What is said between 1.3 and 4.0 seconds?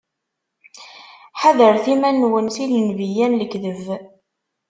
Ḥadret iman-nwen si lenbiya n lekdeb!